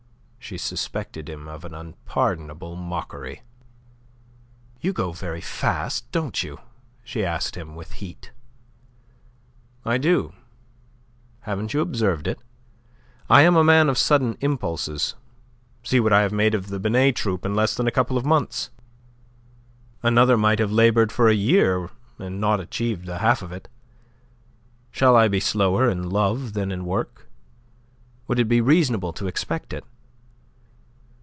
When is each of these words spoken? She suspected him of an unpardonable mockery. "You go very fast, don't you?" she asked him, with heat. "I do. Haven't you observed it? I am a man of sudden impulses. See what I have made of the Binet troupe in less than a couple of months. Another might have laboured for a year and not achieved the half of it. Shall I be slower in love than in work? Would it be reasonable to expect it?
She 0.43 0.57
suspected 0.57 1.29
him 1.29 1.47
of 1.47 1.63
an 1.63 1.73
unpardonable 1.73 2.75
mockery. 2.75 3.41
"You 4.81 4.91
go 4.91 5.13
very 5.13 5.39
fast, 5.39 6.11
don't 6.11 6.43
you?" 6.43 6.59
she 7.05 7.23
asked 7.23 7.55
him, 7.55 7.73
with 7.73 7.93
heat. 7.93 8.31
"I 9.85 9.97
do. 9.97 10.33
Haven't 11.41 11.73
you 11.73 11.79
observed 11.79 12.27
it? 12.27 12.37
I 13.29 13.43
am 13.43 13.55
a 13.55 13.63
man 13.63 13.87
of 13.87 13.97
sudden 13.97 14.35
impulses. 14.41 15.15
See 15.83 16.01
what 16.01 16.11
I 16.11 16.21
have 16.21 16.33
made 16.33 16.53
of 16.53 16.67
the 16.67 16.81
Binet 16.81 17.15
troupe 17.15 17.45
in 17.45 17.55
less 17.55 17.73
than 17.73 17.87
a 17.87 17.91
couple 17.91 18.17
of 18.17 18.25
months. 18.25 18.71
Another 20.03 20.35
might 20.35 20.59
have 20.59 20.71
laboured 20.71 21.13
for 21.13 21.29
a 21.29 21.33
year 21.35 21.89
and 22.19 22.41
not 22.41 22.59
achieved 22.59 23.05
the 23.05 23.19
half 23.19 23.41
of 23.41 23.53
it. 23.53 23.69
Shall 24.91 25.15
I 25.15 25.29
be 25.29 25.39
slower 25.39 25.89
in 25.89 26.09
love 26.09 26.51
than 26.51 26.73
in 26.73 26.83
work? 26.83 27.27
Would 28.27 28.39
it 28.39 28.45
be 28.49 28.59
reasonable 28.59 29.13
to 29.13 29.27
expect 29.27 29.71
it? 29.71 29.85